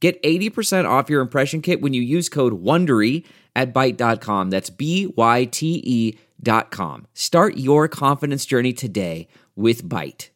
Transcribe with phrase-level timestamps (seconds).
[0.00, 3.24] Get 80% off your impression kit when you use code WONDERY
[3.56, 4.50] at Byte.com.
[4.50, 7.06] That's B-Y-T-E dot com.
[7.14, 10.28] Start your confidence journey today with Byte.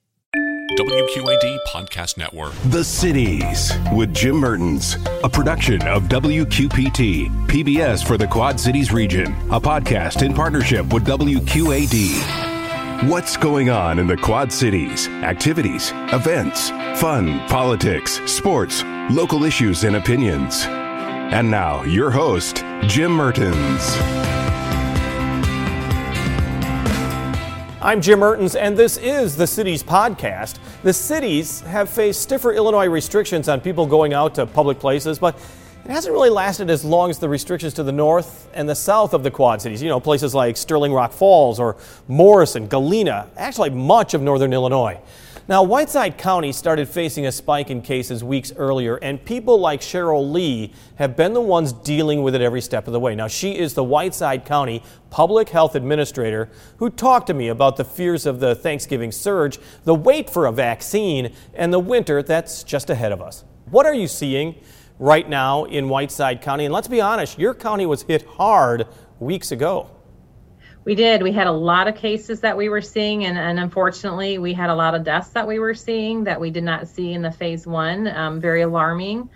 [0.77, 2.55] WQAD Podcast Network.
[2.67, 9.27] The Cities with Jim Mertens, a production of WQPT, PBS for the Quad Cities region,
[9.51, 12.42] a podcast in partnership with WQAD.
[13.07, 15.09] What's going on in the Quad Cities?
[15.09, 16.71] Activities, events,
[17.01, 20.63] fun, politics, sports, local issues, and opinions.
[20.67, 23.97] And now, your host, Jim Mertens.
[27.83, 30.61] I'm Jim Mertens, and this is the Cities Podcast.
[30.85, 35.37] The cities have faced stiffer Illinois restrictions on people going out to public places, but
[35.85, 39.15] it hasn't really lasted as long as the restrictions to the north and the south
[39.15, 39.83] of the Quad Cities.
[39.83, 45.01] You know, places like Sterling Rock Falls or Morrison, Galena, actually much of northern Illinois.
[45.49, 50.31] Now, Whiteside County started facing a spike in cases weeks earlier, and people like Cheryl
[50.31, 53.17] Lee have been the ones dealing with it every step of the way.
[53.17, 57.85] Now, she is the Whiteside County Public Health Administrator who talked to me about the
[57.85, 62.89] fears of the Thanksgiving surge, the wait for a vaccine, and the winter that's just
[62.89, 63.43] ahead of us.
[63.69, 64.55] What are you seeing
[65.03, 66.65] right now in Whiteside County?
[66.65, 68.87] And let's be honest, your county was hit hard
[69.19, 69.91] weeks ago.
[70.85, 71.23] We did.
[71.23, 74.71] We had a lot of cases that we were seeing, and, and unfortunately, we had
[74.71, 77.31] a lot of deaths that we were seeing that we did not see in the
[77.31, 78.09] phase one.
[78.09, 79.29] Um, very alarming.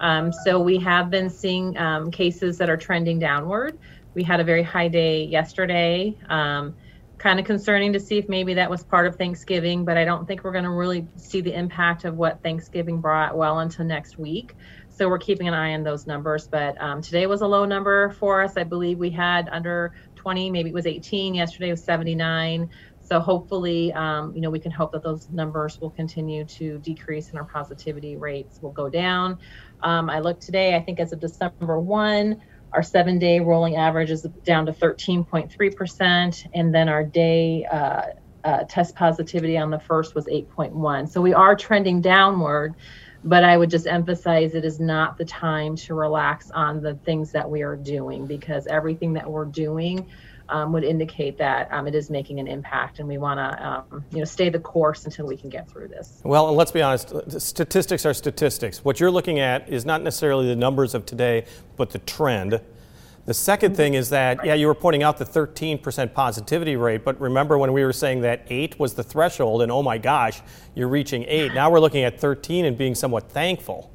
[0.00, 3.78] Um, so we have been seeing um, cases that are trending downward.
[4.14, 6.16] We had a very high day yesterday.
[6.28, 6.74] Um,
[7.18, 10.26] kind of concerning to see if maybe that was part of Thanksgiving, but I don't
[10.26, 14.18] think we're going to really see the impact of what Thanksgiving brought well until next
[14.18, 14.54] week.
[14.98, 16.48] So we're keeping an eye on those numbers.
[16.48, 18.56] But um, today was a low number for us.
[18.56, 21.36] I believe we had under 20, maybe it was 18.
[21.36, 22.68] Yesterday was 79.
[23.00, 27.30] So hopefully, um, you know, we can hope that those numbers will continue to decrease
[27.30, 29.38] and our positivity rates will go down.
[29.84, 32.42] Um, I looked today, I think as of December 1,
[32.72, 36.46] our seven day rolling average is down to 13.3%.
[36.54, 38.02] And then our day uh,
[38.42, 41.08] uh, test positivity on the first was 8.1.
[41.08, 42.74] So we are trending downward
[43.24, 47.32] but I would just emphasize it is not the time to relax on the things
[47.32, 50.06] that we are doing because everything that we're doing
[50.48, 54.04] um, would indicate that um, it is making an impact, and we want to, um,
[54.10, 56.20] you know, stay the course until we can get through this.
[56.24, 58.84] Well, let's be honest, statistics are statistics.
[58.84, 61.44] What you're looking at is not necessarily the numbers of today,
[61.76, 62.60] but the trend.
[63.28, 67.20] The second thing is that, yeah, you were pointing out the 13% positivity rate, but
[67.20, 70.40] remember when we were saying that 8 was the threshold, and oh my gosh,
[70.74, 71.52] you're reaching 8.
[71.52, 73.92] Now we're looking at 13 and being somewhat thankful.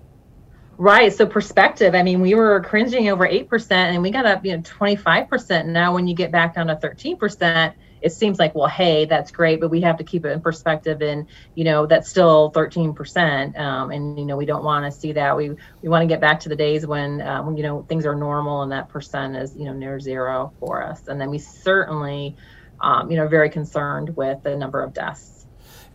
[0.77, 1.11] Right.
[1.11, 1.95] So perspective.
[1.95, 5.65] I mean, we were cringing over 8% and we got up, you know, 25%.
[5.65, 7.73] Now when you get back down to 13%,
[8.03, 11.01] it seems like, well, hey, that's great, but we have to keep it in perspective.
[11.01, 13.57] And you know, that's still 13%.
[13.57, 15.37] Um, and you know, we don't want to see that.
[15.37, 18.05] We we want to get back to the days when um, when you know things
[18.05, 21.07] are normal and that percent is you know near zero for us.
[21.07, 22.35] And then we certainly,
[22.81, 25.42] um, you know, very concerned with the number of deaths.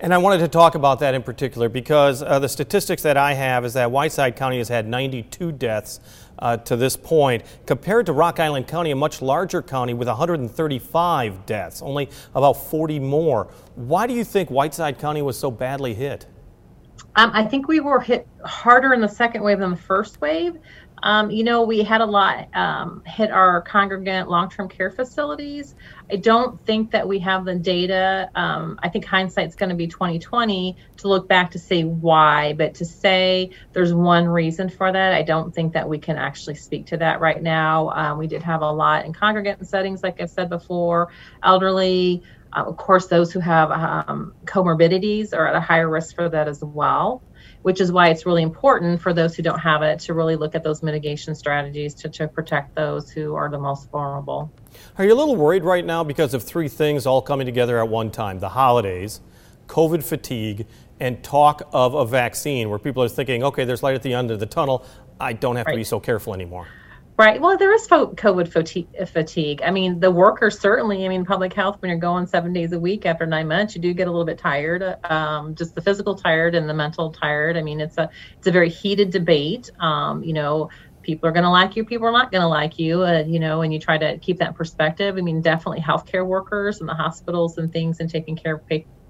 [0.00, 3.34] And I wanted to talk about that in particular because uh, the statistics that I
[3.34, 5.98] have is that Whiteside County has had 92 deaths
[6.38, 11.47] uh, to this point, compared to Rock Island County, a much larger county with 135
[11.47, 13.48] deaths, only about 40 more.
[13.75, 16.26] Why do you think Whiteside County was so badly hit?
[17.16, 20.59] Um, I think we were hit harder in the second wave than the first wave.
[21.03, 25.75] Um, you know, we had a lot um, hit our congregant long term care facilities.
[26.10, 28.31] I don't think that we have the data.
[28.34, 32.75] Um, I think hindsight's going to be 2020 to look back to say why, but
[32.76, 36.86] to say there's one reason for that, I don't think that we can actually speak
[36.89, 37.91] to that right now.
[37.91, 41.09] Um, we did have a lot in congregant settings, like I've said before,
[41.42, 42.22] elderly.
[42.53, 46.48] Uh, of course, those who have um, comorbidities are at a higher risk for that
[46.48, 47.22] as well
[47.63, 50.55] which is why it's really important for those who don't have it to really look
[50.55, 54.51] at those mitigation strategies to, to protect those who are the most vulnerable.
[54.97, 57.89] Are you a little worried right now because of three things all coming together at
[57.89, 59.21] one time the holidays,
[59.67, 60.67] COVID fatigue,
[61.01, 64.31] and talk of a vaccine where people are thinking, okay, there's light at the end
[64.31, 64.85] of the tunnel.
[65.21, 65.73] I don't have right.
[65.73, 66.67] to be so careful anymore.
[67.18, 67.41] Right.
[67.41, 68.48] Well, there is COVID
[69.09, 69.60] fatigue.
[69.65, 71.04] I mean, the workers certainly.
[71.04, 71.76] I mean, public health.
[71.80, 74.24] When you're going seven days a week after nine months, you do get a little
[74.24, 74.84] bit tired.
[75.10, 77.56] Um, just the physical tired and the mental tired.
[77.56, 79.68] I mean, it's a it's a very heated debate.
[79.80, 80.68] Um, you know,
[81.03, 83.03] people are going to like you, people are not going to like you.
[83.03, 85.16] Uh, you know, and you try to keep that perspective.
[85.18, 88.62] I mean, definitely healthcare workers and the hospitals and things, and taking care of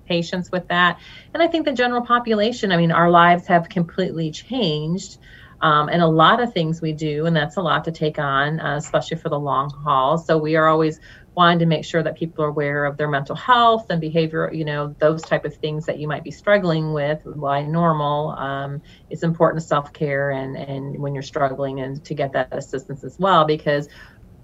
[0.08, 0.98] patients with that.
[1.34, 2.72] And I think the general population.
[2.72, 5.18] I mean, our lives have completely changed
[5.60, 8.60] um, and a lot of things we do, and that's a lot to take on,
[8.60, 10.18] uh, especially for the long haul.
[10.18, 11.00] So we are always
[11.34, 14.64] wanting to make sure that people are aware of their mental health and behavior, you
[14.64, 17.20] know, those type of things that you might be struggling with.
[17.24, 18.30] Why normal?
[18.30, 22.48] Um, it's important to self care and and when you're struggling and to get that
[22.52, 23.88] assistance as well because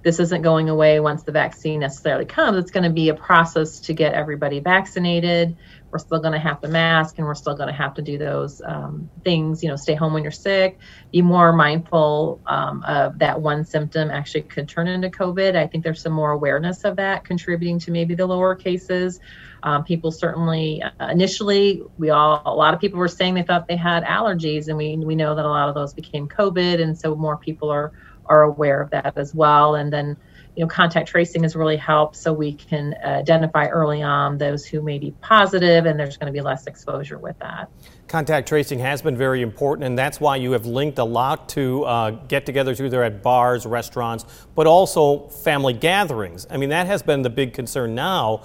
[0.04, 2.58] this isn't going away once the vaccine necessarily comes.
[2.58, 5.56] It's going to be a process to get everybody vaccinated.
[5.90, 8.18] We're still going to have to mask and we're still going to have to do
[8.18, 10.78] those um, things, you know, stay home when you're sick,
[11.10, 15.56] be more mindful um, of that one symptom actually could turn into COVID.
[15.56, 19.20] I think there's some more awareness of that contributing to maybe the lower cases.
[19.62, 23.66] Um, people certainly uh, initially we all a lot of people were saying they thought
[23.66, 26.98] they had allergies and we we know that a lot of those became covid and
[26.98, 27.94] so more people are
[28.26, 29.74] are aware of that as well.
[29.74, 30.16] And then,
[30.56, 34.80] you know, contact tracing has really helped so we can identify early on those who
[34.82, 37.68] may be positive and there's going to be less exposure with that.
[38.06, 41.84] Contact tracing has been very important, and that's why you have linked a lot to
[41.84, 44.24] uh, get togethers either at bars, restaurants,
[44.54, 46.46] but also family gatherings.
[46.50, 48.44] I mean, that has been the big concern now,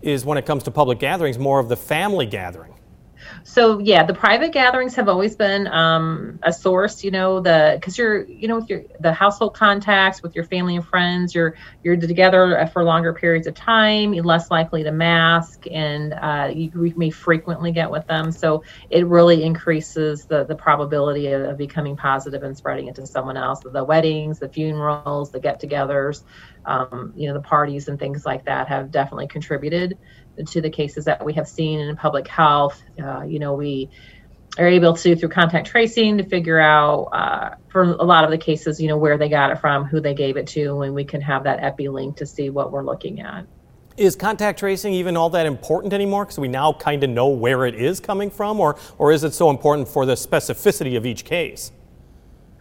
[0.00, 2.72] is when it comes to public gatherings, more of the family gathering.
[3.52, 7.02] So yeah, the private gatherings have always been um, a source.
[7.02, 10.76] You know, the because you're you know with your the household contacts with your family
[10.76, 14.14] and friends, you're you're together for longer periods of time.
[14.14, 18.30] You're less likely to mask, and uh, you may frequently get with them.
[18.30, 23.06] So it really increases the the probability of, of becoming positive and spreading it to
[23.08, 23.62] someone else.
[23.64, 26.22] The weddings, the funerals, the get-togethers,
[26.66, 29.98] um, you know, the parties and things like that have definitely contributed
[30.46, 32.82] to the cases that we have seen in public health.
[33.02, 33.90] Uh, you know, we
[34.58, 38.38] are able to through contact tracing to figure out uh, for a lot of the
[38.38, 41.04] cases, you know, where they got it from, who they gave it to, and we
[41.04, 43.46] can have that epi link to see what we're looking at.
[43.96, 46.24] Is contact tracing even all that important anymore?
[46.24, 49.34] Because we now kind of know where it is coming from, or or is it
[49.34, 51.72] so important for the specificity of each case?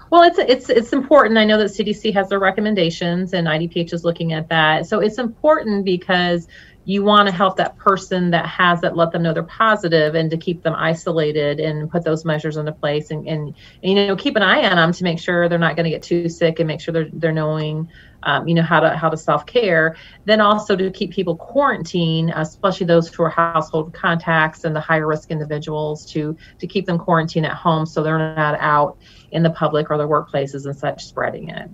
[0.09, 1.37] Well, it's it's it's important.
[1.37, 4.87] I know that CDC has their recommendations, and IDPH is looking at that.
[4.87, 6.47] So it's important because
[6.89, 10.31] you want to help that person that has it let them know they're positive and
[10.31, 13.53] to keep them isolated and put those measures into place and, and,
[13.83, 15.91] and you know keep an eye on them to make sure they're not going to
[15.91, 17.87] get too sick and make sure they're, they're knowing
[18.23, 19.97] um, you know how to how to self-care.
[20.25, 25.05] Then also to keep people quarantined especially those who are household contacts and the higher
[25.05, 28.97] risk individuals to to keep them quarantined at home so they're not out
[29.31, 31.69] in the public or their workplaces and such spreading it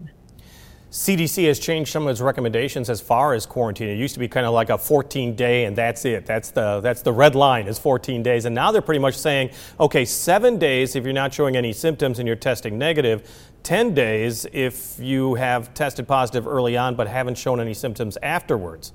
[0.92, 3.90] CDC has changed some of its recommendations as far as quarantine.
[3.90, 6.26] It used to be kind of like a 14 day and that's it.
[6.26, 8.46] That's the that's the red line is 14 days.
[8.46, 9.50] And now they're pretty much saying,
[9.80, 13.30] okay, 7 days if you're not showing any symptoms and you're testing negative,
[13.64, 18.94] 10 days if you have tested positive early on but haven't shown any symptoms afterwards.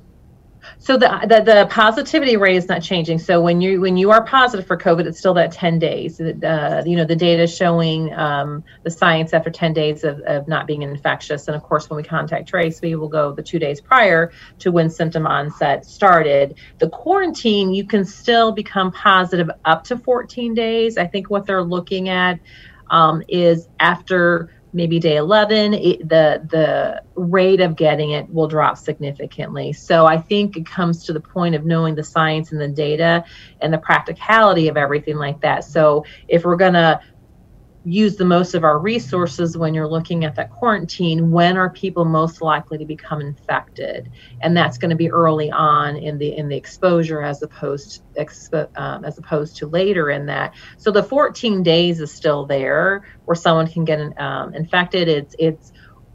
[0.79, 3.19] So the, the, the positivity rate is not changing.
[3.19, 6.21] So when you when you are positive for COVID, it's still that 10 days.
[6.21, 10.67] Uh, you know the data showing um, the science after 10 days of, of not
[10.67, 11.49] being infectious.
[11.49, 14.71] And of course, when we contact trace, we will go the two days prior to
[14.71, 16.59] when symptom onset started.
[16.79, 20.99] The quarantine, you can still become positive up to 14 days.
[20.99, 22.41] I think what they're looking at
[22.91, 28.79] um, is after maybe day 11 it, the the rate of getting it will drop
[28.79, 29.73] significantly.
[29.73, 33.25] So i think it comes to the point of knowing the science and the data
[33.61, 35.65] and the practicality of everything like that.
[35.65, 37.01] So if we're going to
[37.83, 42.05] use the most of our resources when you're looking at that quarantine when are people
[42.05, 44.11] most likely to become infected?
[44.43, 48.69] And that's going to be early on in the in the exposure as opposed expo,
[48.77, 50.55] um, as opposed to later in that.
[50.77, 55.09] So the 14 days is still there where someone can get um, infected.
[55.09, 55.73] It's it's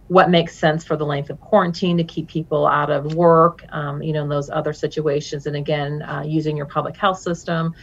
[0.08, 4.04] what makes sense for the length of quarantine to keep people out of work um,
[4.04, 5.48] you know in those other situations.
[5.48, 7.74] And again uh, using your public health system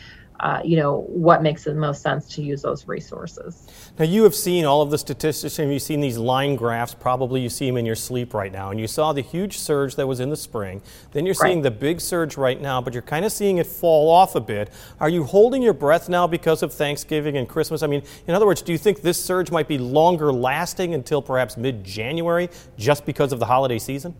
[0.42, 3.68] uh, you know, what makes the most sense to use those resources.
[3.96, 6.94] Now, you have seen all of the statistics and you've seen these line graphs.
[6.94, 8.70] Probably you see them in your sleep right now.
[8.70, 10.82] And you saw the huge surge that was in the spring.
[11.12, 11.62] Then you're seeing right.
[11.62, 14.70] the big surge right now, but you're kind of seeing it fall off a bit.
[14.98, 17.84] Are you holding your breath now because of Thanksgiving and Christmas?
[17.84, 21.22] I mean, in other words, do you think this surge might be longer lasting until
[21.22, 24.16] perhaps mid January just because of the holiday season?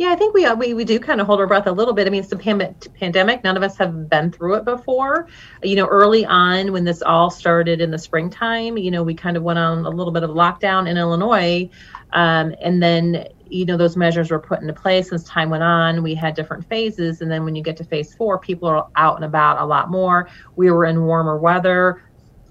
[0.00, 1.92] Yeah, I think we, uh, we we do kind of hold our breath a little
[1.92, 2.06] bit.
[2.06, 3.44] I mean, it's a pand- pandemic.
[3.44, 5.26] None of us have been through it before.
[5.62, 9.36] You know, early on when this all started in the springtime, you know, we kind
[9.36, 11.68] of went on a little bit of lockdown in Illinois,
[12.14, 16.02] um, and then you know those measures were put into place as time went on.
[16.02, 19.16] We had different phases, and then when you get to phase four, people are out
[19.16, 20.30] and about a lot more.
[20.56, 22.00] We were in warmer weather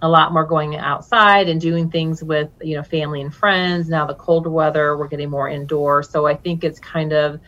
[0.02, 3.90] a lot more going outside and doing things with you know family and friends.
[3.90, 7.40] Now the colder weather we're getting more indoor so i think it's kind of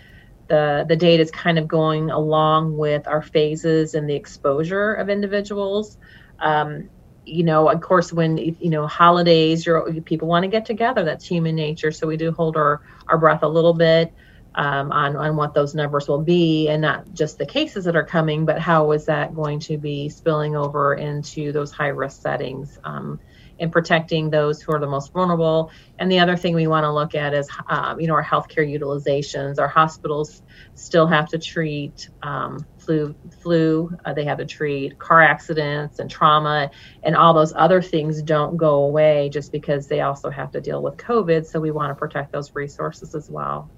[0.47, 5.09] the the data is kind of going along with our phases and the exposure of
[5.09, 5.97] individuals.
[6.39, 6.89] Um,
[7.25, 11.03] you know of course when you know holidays you're, people want to get together.
[11.05, 11.91] That's human nature.
[11.91, 14.13] So we do hold our our breath a little bit
[14.55, 18.05] um, on, on what those numbers will be and not just the cases that are
[18.05, 22.77] coming, but how is that going to be spilling over into those high risk settings
[22.83, 23.19] um,
[23.59, 25.71] and protecting those who are the most vulnerable.
[25.99, 28.67] And the other thing we want to look at is, um, you know, our healthcare
[28.67, 29.59] utilizations.
[29.59, 30.41] Our hospitals
[30.73, 33.91] still have to treat um, flu, flu.
[34.03, 36.71] Uh, they have to treat car accidents and trauma,
[37.03, 40.81] and all those other things don't go away just because they also have to deal
[40.81, 41.45] with COVID.
[41.45, 43.71] So we want to protect those resources as well.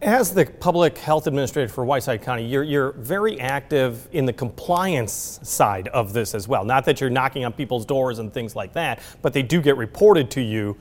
[0.00, 5.40] As the public health administrator for Whiteside County, you're, you're very active in the compliance
[5.42, 6.64] side of this as well.
[6.64, 9.76] Not that you're knocking on people's doors and things like that, but they do get
[9.76, 10.76] reported to you.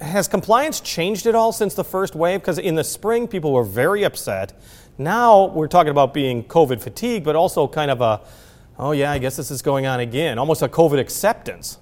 [0.00, 2.40] Has compliance changed at all since the first wave?
[2.40, 4.60] Because in the spring, people were very upset.
[4.98, 8.22] Now we're talking about being COVID fatigue, but also kind of a,
[8.76, 11.78] oh yeah, I guess this is going on again, almost a COVID acceptance.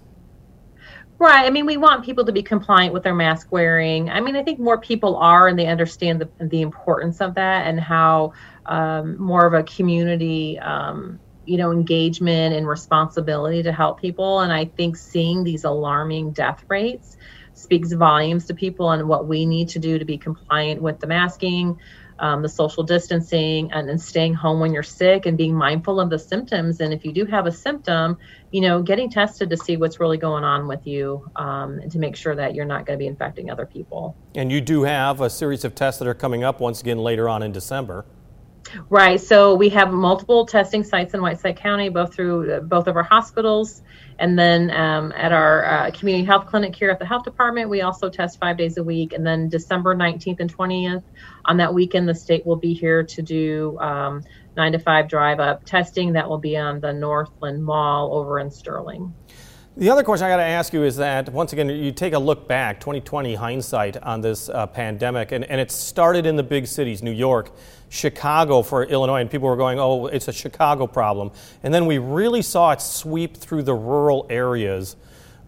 [1.21, 1.47] Right.
[1.47, 4.11] I mean, we want people to be compliant with their mask wearing.
[4.11, 7.66] I mean, I think more people are, and they understand the the importance of that
[7.66, 8.33] and how
[8.66, 14.40] um, more of a community, um, you know, engagement and responsibility to help people.
[14.40, 17.16] And I think seeing these alarming death rates
[17.52, 21.06] speaks volumes to people and what we need to do to be compliant with the
[21.06, 21.76] masking
[22.18, 26.11] um, the social distancing and, and staying home when you're sick and being mindful of
[26.11, 26.80] the symptoms.
[26.80, 28.18] And if you do have a symptom,
[28.50, 31.99] you know, getting tested to see what's really going on with you um, and to
[31.99, 34.16] make sure that you're not going to be infecting other people.
[34.35, 37.28] And you do have a series of tests that are coming up once again later
[37.28, 38.04] on in December.
[38.90, 39.21] Right.
[39.21, 43.83] So we have multiple testing sites in Whiteside County, both through both of our hospitals,
[44.19, 47.83] and then um, at our uh, community health clinic here at the health department, we
[47.83, 49.12] also test five days a week.
[49.12, 51.02] And then December 19th and 20th,
[51.45, 54.23] on that weekend, the state will be here to do um,
[54.57, 56.12] nine to five drive up testing.
[56.12, 59.14] That will be on the Northland Mall over in Sterling.
[59.76, 62.19] The other question I got to ask you is that once again, you take a
[62.19, 66.69] look back, 2020 hindsight on this uh, pandemic, and, and it started in the big
[66.69, 67.50] cities, New York,
[67.88, 71.33] Chicago for Illinois, and people were going, oh, it's a Chicago problem.
[71.64, 74.95] And then we really saw it sweep through the rural areas.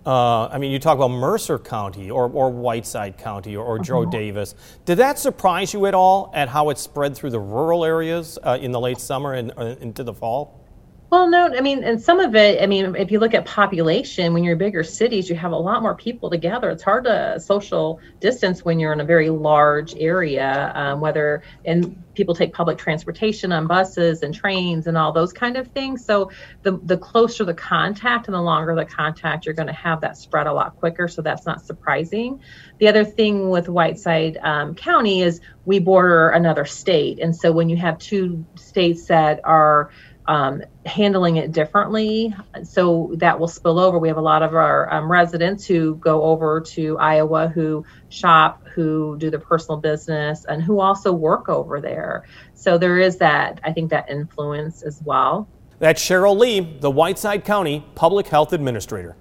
[0.05, 4.03] Uh, I mean, you talk about Mercer County or, or Whiteside County or, or Jo
[4.03, 4.11] uh-huh.
[4.11, 4.57] Daviess.
[4.87, 8.59] Did that surprise you at all at how it spread through the rural areas uh,
[8.61, 10.66] in the late summer and uh, into the fall?
[11.09, 14.35] Well, no, I mean, and some of it, I mean, if you look at population,
[14.35, 16.69] when you're bigger cities, you have a lot more people together.
[16.71, 22.03] It's hard to social distance when you're in a very large area, um, whether, and
[22.15, 26.05] people take public transportation on buses and trains and all those kind of things.
[26.05, 26.33] So
[26.63, 30.17] the, the closer the contact and the longer the contact, you're going to have that
[30.17, 31.07] spread a lot quicker.
[31.07, 32.41] So that's not surprising.
[32.81, 37.21] The other thing with Whiteside um, County is we border another state.
[37.21, 39.91] And so when you have two states that are
[40.29, 42.35] um, handling it differently.
[42.65, 43.99] So that will spill over.
[43.99, 48.67] We have a lot of our um, residents who go over to Iowa who shop,
[48.75, 52.25] who do their personal business, and who also work over there.
[52.55, 55.49] So there is that, I think, that influence as well.
[55.79, 59.17] That's Cheryl Lee, the Whiteside County Public Health Administrator.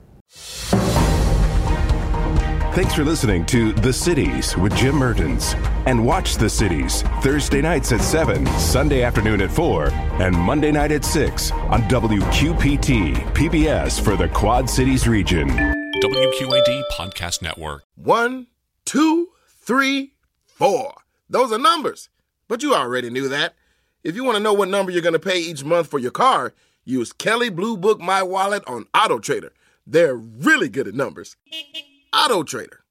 [2.76, 5.54] Thanks for listening to The Cities with Jim Mertens.
[5.86, 9.88] And watch The Cities Thursday nights at 7, Sunday afternoon at 4,
[10.20, 15.48] and Monday night at 6 on WQPT, PBS for the Quad Cities region.
[15.48, 17.84] WQAD Podcast Network.
[17.96, 18.48] One,
[18.84, 20.12] two, three,
[20.46, 20.96] four.
[21.30, 22.10] Those are numbers.
[22.50, 23.54] But you already knew that.
[24.04, 26.12] If you want to know what number you're going to pay each month for your
[26.12, 26.54] car,
[26.84, 29.54] use Kelley Blue Book My Wallet on Auto Trader.
[29.88, 31.38] They're really good at numbers.
[32.16, 32.85] Auto Trader.